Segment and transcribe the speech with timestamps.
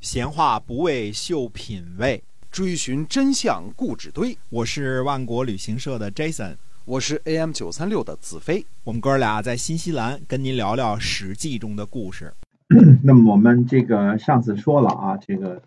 [0.00, 4.38] 闲话不为秀品味，追寻真相故纸堆。
[4.48, 8.64] 我是万国旅行社的 Jason，我是 AM 九三六的子飞。
[8.84, 12.32] 我们哥俩在新西兰跟您聊聊《史记》中的故事。
[13.02, 15.60] 那么我们这个上次说了啊，这个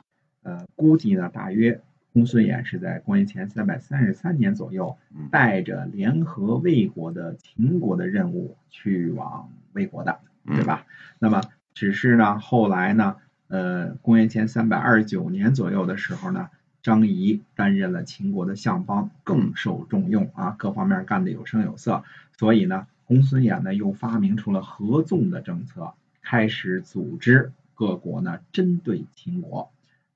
[0.43, 1.77] 呃，估计呢，大约
[2.13, 4.95] 公孙衍是在公元前三百三十三年左右，
[5.29, 10.17] 带着联合魏国的秦国的任务去往魏国的，
[10.47, 10.85] 对吧？
[11.19, 11.43] 那么
[11.73, 13.17] 只是呢，后来呢，
[13.51, 16.49] 呃，公元前三百二十九年左右的时候呢，
[16.81, 22.03] 张仪担任了秦国的相邦，更受重用啊，各方面干得有声有色，
[22.37, 25.93] 所以呢，公孙衍呢又发明出了合纵的政策。
[26.23, 29.69] 开始组织各国呢针对秦国，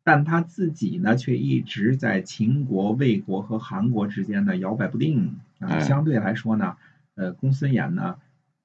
[0.03, 5.79] 但他自己呢却一直在秦国、魏国和韩国之间呢摇摆不定啊。
[5.79, 6.77] 相对来说呢，
[7.15, 8.15] 呃，公孙衍呢，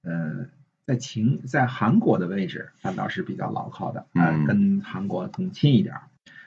[0.03, 0.47] 呃，
[0.91, 5.95] 在秦在韩国的位置反倒是比较牢靠的啊，跟韩国更亲一点。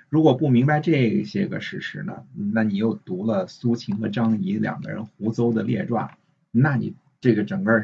[0.10, 6.18] 如果不明白这些个事实呢，那你又读了苏秦和张仪两个人胡诌的列传，
[6.52, 6.94] 那你。
[7.22, 7.82] 这个整个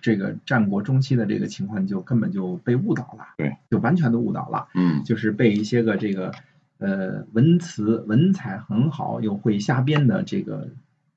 [0.00, 6.32] 这个战国中期的这个情况就根本就被误导了，对，就完全的误导了，嗯，就是被一些个这个
[6.78, 10.70] 呃文辞文采很好又会瞎编的这个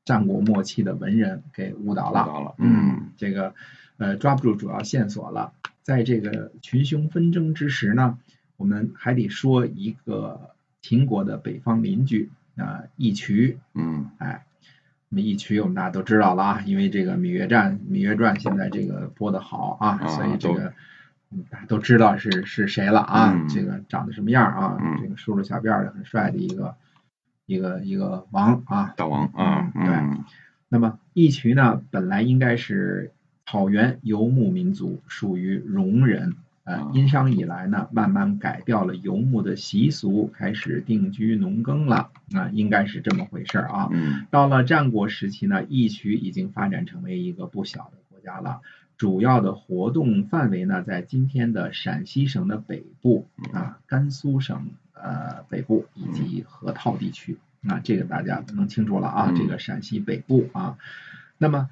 [0.04, 3.56] 战国末期的文人给误导了误导了，嗯，这个
[4.02, 5.54] 呃抓不住主要线索了。
[5.84, 8.18] 在这个群雄纷争之时呢，
[8.58, 14.44] 我们还得说一个秦国的北方邻居啊，义渠，嗯，哎。
[15.14, 20.74] 那么义渠我们大家都知道了啊，因为这个《芈月传》《芈月传》现在这个播的好啊，所以这个
[21.50, 26.76] 大家都知道是是谁了啊，这个长得什么样啊，这个梳着小辫的很帅的一个
[27.46, 30.24] 一个一个王啊，大王啊，对。
[30.70, 33.12] 那么义渠呢，本来应该是
[33.46, 36.36] 草原游牧民族，属于戎人。
[36.64, 43.90] 呃，殷商以来呢，慢慢改掉了游牧的习俗，开始定居农耕了啊，应该是这么回事啊。
[43.92, 48.62] 嗯，到了战国时期呢，义渠已经发展成为一个不小的国家了，
[48.96, 57.38] 主要的活动范围呢，在今天的陕西省的北部啊，甘肃省呃北部以及河套地区
[57.68, 60.78] 啊，这个大家能清楚了啊，这个陕西北部啊。
[61.40, 61.72] 那么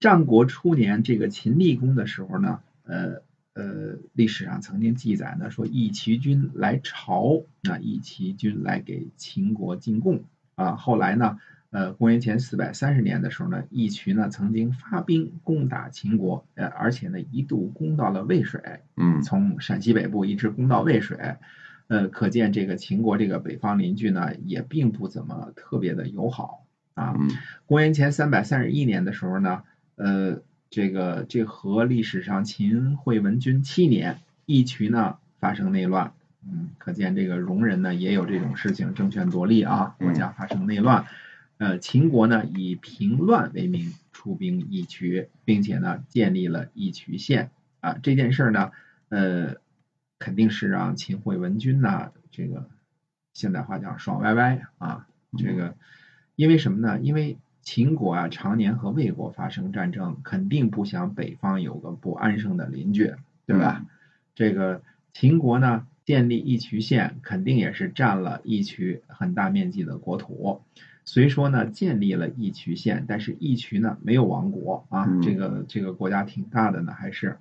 [0.00, 3.22] 战国初年这个秦立公的时候呢，呃。
[3.54, 10.22] 呃，历史上曾经记载呢，说义渠军来朝，啊，义渠军来给秦国进贡
[10.54, 10.76] 啊。
[10.76, 18.60] 后来呢，呃，公元前四百三十年的时候呢，义渠呢曾经发兵攻打秦国，呃，而且呢一度攻到了渭水，
[18.96, 21.18] 嗯，从陕西北部一直攻到渭水，
[21.88, 27.16] 呃，可见这个秦国这个北方邻居呢也并不怎么特别的友好啊。
[27.66, 29.64] 公元前三百三十一年的时候呢，
[29.98, 30.40] 呃。
[30.70, 36.12] 这个这和历史上秦惠文君七年，义渠呢发生内乱，
[36.46, 41.06] 嗯，可见这个戎人呢也有这种事情，争权夺利啊，国家发生内乱，
[41.56, 48.70] 呃，秦国呢以平乱为名出兵义渠，并且呢建立了义渠县啊，这件事呢，
[49.08, 49.56] 呃，
[50.18, 52.68] 肯定是让秦惠文君呢这个
[53.32, 55.06] 现代话讲爽歪歪啊，
[55.38, 55.74] 这个
[56.36, 57.00] 因为什么呢？
[57.00, 57.38] 因为。
[57.70, 63.12] 秦国啊，常年和魏国发生战争，肯定不想北方有个不安生的邻居，
[63.44, 63.84] 对吧？
[64.34, 64.80] 这个
[65.12, 70.62] 秦国呢，建立义渠县，肯定也是占了义渠很大面积的国土。
[71.04, 77.36] 虽说呢，建立了义渠县，但是义渠呢没有亡国啊，这个这个国家挺大的呢，还是，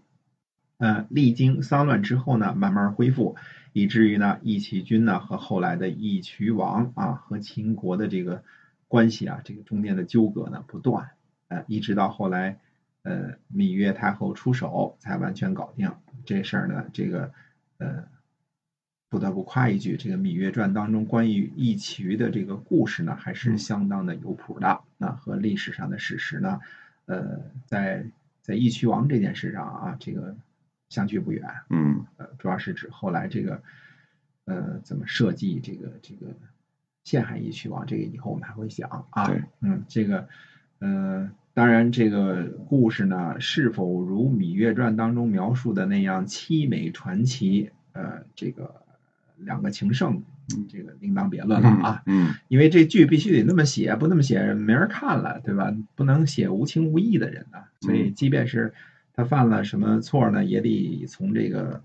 [0.77, 3.37] 呃，历经丧乱之后呢，慢慢恢复，
[3.71, 8.43] 以至于呢，义渠君呢和后来的义渠王啊，和秦国的这个。
[8.87, 11.09] 关系啊，这个中间的纠葛呢不断，
[11.49, 12.57] 呃，一直到后来，
[13.03, 15.93] 呃，芈月太后出手才完全搞定
[16.25, 16.85] 这事儿呢。
[16.93, 17.33] 这个，
[17.79, 18.07] 呃，
[19.09, 24.81] 不得不夸一句，这个《芈月传》当中关于义渠的这个故事呢，还是相当的有谱的。
[24.97, 26.61] 那和历史上的史实呢，
[27.07, 28.05] 呃，在
[28.41, 30.37] 在义渠王这件事上啊，这个
[30.87, 31.45] 相距不远。
[31.69, 33.61] 嗯，呃，主要是指后来这个，
[34.45, 36.27] 呃，怎么设计这个这个。
[37.07, 39.31] 陷害义渠王，这个以后我们还会讲啊。
[39.61, 40.27] 嗯，这个，
[40.79, 47.71] 呃，当然，这个故事呢，是否如《芈月传》当中描述的那样凄美传奇？
[47.93, 48.81] 呃，这个
[49.37, 50.21] 两个情圣，
[50.67, 52.03] 这个另当别论了啊。
[52.07, 55.73] 嗯，因为这剧必须得那么写，不那么写没人看了，对吧？
[55.95, 57.59] 不能写无情无义的人呢。
[57.79, 58.73] 所以，即便是
[59.13, 61.81] 他犯了什么错呢，也得从这个。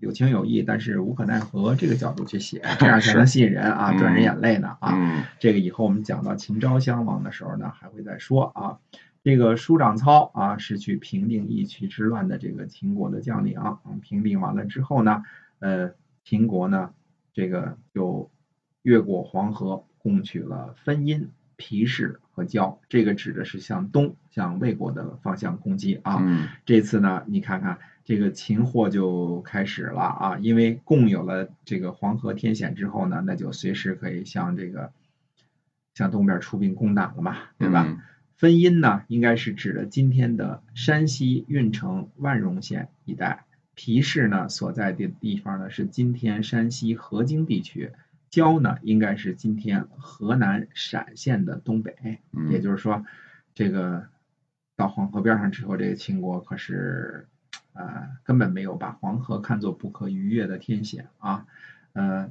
[0.00, 5.26] 有情有义，但是无可奈何这个角度去写， 这样才能吸引人啊，赚人眼泪呢啊。
[5.38, 8.78] 这个以后我们讲到秦昭襄王的时候呢，还会再说啊。
[9.24, 13.60] 这个舒长操啊，是去平定义渠之乱的这个秦国的将领。
[14.00, 15.22] 平定完了之后呢，
[15.58, 15.92] 呃，
[16.24, 16.90] 秦国呢，
[17.34, 18.30] 这个就
[18.82, 22.80] 越过黄河，攻取了分阴、皮氏和胶。
[22.88, 26.16] 这个指的是向东，向魏国的方向攻击啊。
[26.22, 34.92] 嗯这次呢，你看看这个秦祸就开始了啊，因为共有了这个黄河天险之后呢，那就随时可以向这个
[35.92, 37.84] 向东边出兵攻打了嘛，对吧？
[37.86, 37.98] 嗯
[38.38, 43.44] 分阴呢，应该是指的今天的山西运城万荣县一带。
[43.74, 47.90] 皮氏呢所在的地方呢是今天山西河津地区。
[48.30, 52.18] 胶呢应该是今天河南陕县的东北。
[52.32, 53.04] 嗯也就是说，
[53.54, 54.06] 这个
[54.76, 57.26] 到黄河边上之后，这个秦国可是
[57.72, 61.46] 呃根本没有把黄河看作不可逾越的天险啊，
[61.92, 62.30] 呃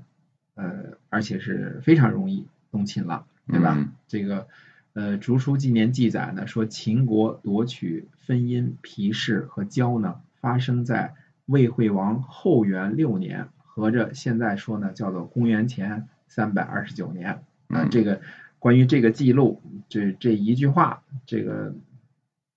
[0.55, 3.75] 呃，而且是非常容易动秦了，对吧？
[3.77, 4.47] 嗯这个
[4.93, 11.13] 呃《竹书纪年》记载呢，说秦国夺取分阴、皮氏和胶呢，发生在
[11.45, 17.29] 魏惠王后元六年，合着现在说呢，叫做公元前三百二十九年。
[17.67, 18.21] 啊、嗯这个
[18.57, 21.75] 关于这个记录，这这一句话，这个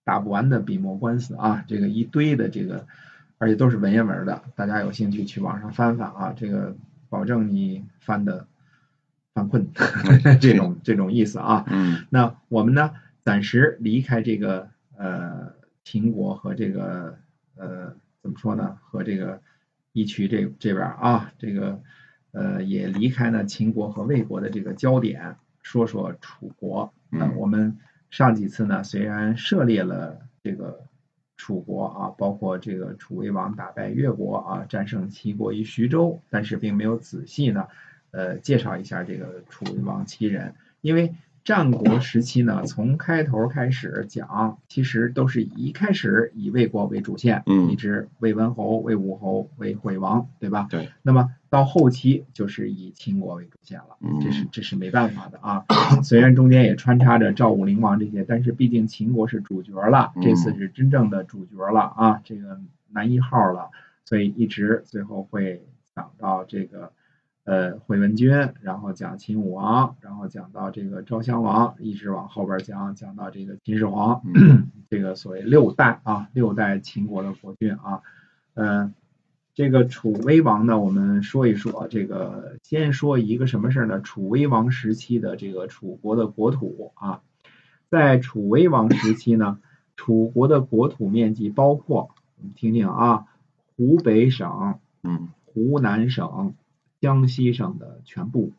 [0.03, 2.87] 打不完的笔墨官司啊，这个一堆的这个，
[3.37, 6.75] 而且都是文言文的，大家有兴趣去网上翻翻啊，这个
[7.11, 8.47] 保证你翻的
[9.35, 9.69] 犯困，
[10.41, 11.67] 这种这种意思啊。
[11.69, 15.53] 嗯那我们呢，暂时离开这个呃
[15.85, 17.19] 秦国和这个
[17.57, 19.43] 呃怎么说呢，和这个
[19.93, 21.83] 义渠这这边啊，这个
[22.33, 26.93] 呃也离开呢秦国和魏国的这个焦点，说说楚国。
[27.09, 27.79] 那嗯我们
[28.11, 30.85] 上几次呢，虽然涉猎了这个
[31.37, 37.67] 楚国啊，包括这个楚威王打败越国啊，战胜齐国于徐州，但是并没有仔细呢，
[38.11, 50.67] 呃，介绍一下这个楚威王其人，因为战国时期呢，从开头开始讲，其实都是一开始以魏国为主线，嗯一直魏文侯、魏武侯、魏惠王，对吧？
[50.71, 50.91] 对。
[51.03, 55.65] 那么到后期就是以秦国为主线了，嗯这是这是没办法的啊。
[56.05, 62.61] 虽然中间也穿插着赵武灵王这些，但是毕竟秦国是主角了，这次是真正的主角了啊，这个
[62.91, 63.71] 男一号了，
[64.05, 65.65] 所以一直最后会
[65.97, 66.93] 讲到这个
[67.45, 74.23] 呃惠文君，然后讲秦武王，然后讲到这个昭襄王，一直往后边讲，讲到这个秦始皇，
[74.89, 78.03] 这个所谓六代啊，六代秦国的国君啊，
[78.55, 78.95] 嗯、
[79.55, 84.01] 这个楚威王呢，我们说一说这个，先说一个什么事儿呢？
[84.01, 87.23] 楚威王时期的这个楚国的国土啊，
[87.89, 89.59] 在楚威王时期呢，
[89.97, 93.27] 楚国的国土面积包括，我们听听啊，
[93.77, 96.55] 湖北省、嗯湖南省、
[97.01, 98.53] 江西省的全部，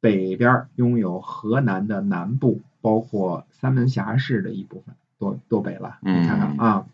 [0.00, 6.86] 北边拥有河南的南部，包括三门峡市的一部分，多多北了，你看看啊。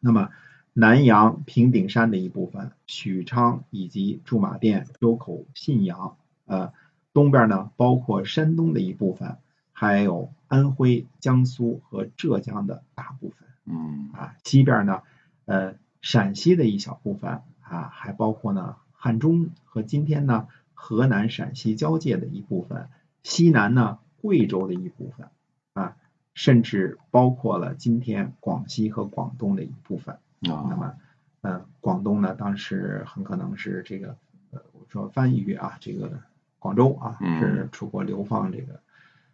[0.00, 0.30] 那么
[0.72, 6.72] 南阳平顶山的一部分，许昌以及驻马店、周口、信阳，呃，
[7.12, 9.36] 东边呢包括山东的一部分，
[9.72, 13.48] 还有安徽、江苏和浙江的大部分。
[13.66, 15.02] 嗯啊，西边呢，
[15.44, 22.90] 呃，陕西的一小部分啊，还包括呢汉中和今天呢河南陕西交界的一部分，
[23.22, 25.28] 西南呢贵州的一部分
[25.72, 25.96] 啊，
[26.34, 30.16] 甚至包括了今天广西和广东的一部分。
[30.16, 30.94] 啊那啊么，
[31.40, 34.18] 呃，广东呢，当时很可能是这个，
[34.50, 36.20] 呃，我说番禺啊，这个
[36.58, 38.80] 广州啊，嗯是楚国流放这个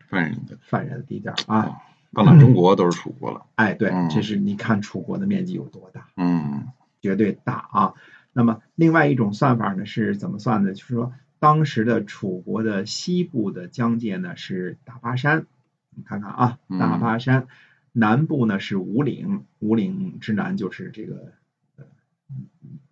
[0.09, 1.83] 犯人的犯人的地界儿啊。
[2.13, 3.45] 到了中国都是楚国了。
[3.57, 6.07] 哎，对嗯，这是你看楚国的面积有多大。
[6.17, 6.69] 嗯
[7.01, 7.95] 绝对大啊。
[8.37, 10.75] 那么另外一种算法呢是怎么算的？
[10.75, 15.47] 就是说当时的楚国的西部的疆界呢是大巴山，
[15.95, 16.79] 你看看啊，嗯。
[16.79, 17.49] 大巴山，
[17.93, 21.33] 南部呢是五岭，五岭之南就是这个
[21.77, 21.87] 呃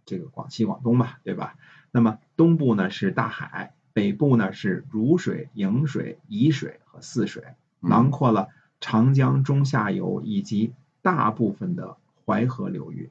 [0.07, 1.59] 这个广西、广东吧，对吧？
[1.91, 7.45] 那么东部呢是大海，北部呢是汝水、颍水、沂水和泗水，
[7.83, 7.91] 嗯。
[7.91, 8.49] 囊括了
[8.81, 10.73] 长江中下游以及
[11.03, 13.11] 大部分的淮河流域，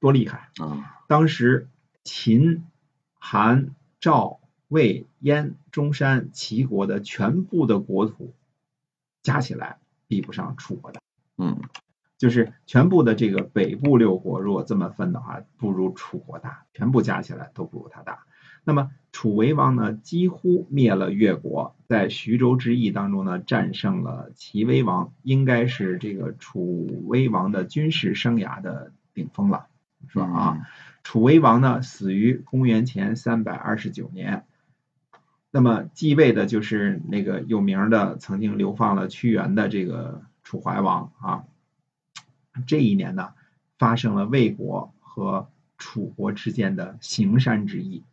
[0.00, 0.50] 多厉害！
[0.58, 1.68] 啊当时
[2.04, 2.64] 秦、
[3.18, 8.34] 韩、赵、魏、燕、中山、齐国的全部的国土
[9.22, 11.00] 加起来比不上楚国的，
[11.36, 11.60] 嗯
[12.18, 18.24] 就是全部的这个北部六国，如果这么分的话，不如楚国大，全部加起来都不如他大。
[18.64, 29.67] 那么楚威王呢，几乎灭了越国，在徐州之役当中呢，战胜了齐威王，应该是这个楚威王的军事生涯的顶峰了，
[30.06, 30.24] 是吧？
[30.26, 30.68] 啊，
[31.02, 34.44] 楚威王呢死于公元前三百二十九年，
[35.50, 41.44] 那么继位的就是那个有名的曾经流放了屈原的这个楚怀王啊。
[42.66, 43.34] 这一年呢，
[43.78, 48.04] 发生了魏国和楚国之间的行山之役。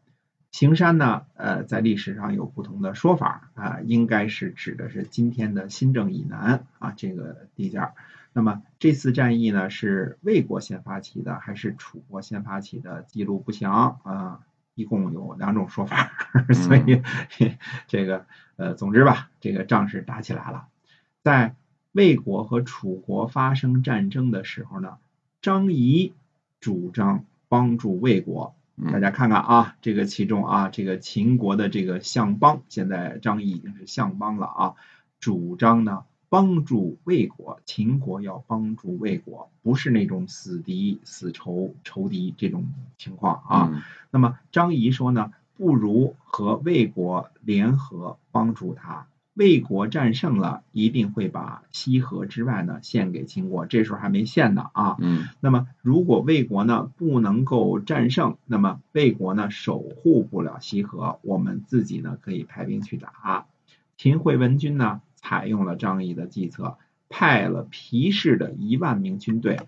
[0.51, 7.93] 行山呢，呃，在历史上有不同的说法啊，应该是指的是今天的新郑以南啊这个地界儿。
[8.37, 13.03] 那么这次战役呢，是魏国先发起的，还是楚国先发起的？
[13.03, 14.41] 记录不详啊，
[14.73, 16.11] 一共有两种说法，
[16.53, 17.01] 所以
[17.87, 18.25] 这个
[18.57, 20.67] 呃，总之吧，这个仗是打起来了。
[21.23, 21.55] 在
[21.93, 24.97] 魏国和楚国发生战争的时候呢，
[25.41, 26.11] 张仪
[26.59, 28.53] 主张帮助魏国。
[28.91, 34.73] 大家看看啊，这个其中啊，这个秦国的这个相邦，现在张仪已经是相邦了啊，
[35.21, 36.03] 主张呢。
[36.29, 42.65] 帮助魏国，秦国要帮助魏国，不是那种死敌、死仇、仇敌这种
[42.97, 43.83] 情况啊。
[44.11, 49.07] 那么张仪说呢，不如和魏国联合帮助他。
[49.33, 53.65] 魏国战胜了，一定会把西河之外呢献给秦国。
[53.65, 54.95] 这时候还没献呢啊。
[54.99, 55.25] 嗯。
[55.41, 63.45] 那么如果魏国呢不能够战胜，那么魏国呢守护不了西河，我们自己呢可以派兵去打。
[63.97, 65.01] 秦惠文君呢？
[65.27, 66.77] 采用了张仪的计策，
[67.09, 69.59] 派了皮氏的一万名军队。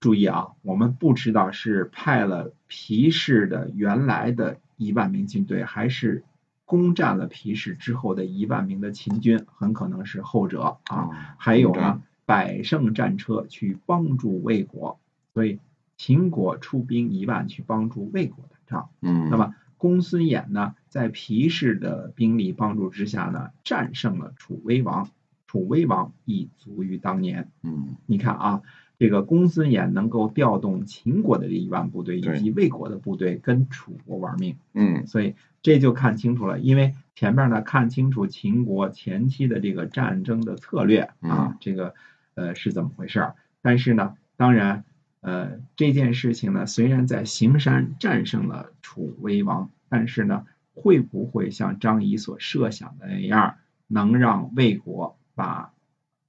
[0.00, 6.24] 注意啊，我们不知道是派了皮氏的原来的一万名军队，还是
[6.64, 11.36] 攻占了皮氏之后的一万名的秦军，很可能是后者啊。
[11.38, 14.98] 还有呢，百胜战车去帮助魏国，
[15.32, 15.60] 所以
[15.96, 18.90] 秦国出兵一万去帮助魏国打仗。
[19.00, 19.54] 嗯，那么。
[19.80, 25.08] 公孙衍呢，在皮氏的兵力帮助之下呢，战胜了楚威王。
[25.46, 27.48] 楚威王亦卒于当年。
[27.62, 28.60] 嗯，你看啊，
[28.98, 34.58] 这个公孙衍能够调动秦国的这一万部队以及魏国的部队跟楚国玩命。
[34.74, 41.94] 嗯，所以这就看清楚了，因为前面呢看清楚秦国前期的这个战争的策略啊，这个
[42.34, 43.34] 呃是怎么回事儿。
[43.62, 44.84] 但是呢，当然。
[45.20, 55.72] 呃，这件事情呢，虽然在行山战胜了楚威王，但是呢，会不会像张仪所设想的那样，能让魏国把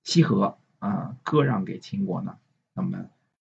[0.03, 2.37] 西河啊割让给秦国呢？
[2.73, 3.05] 那么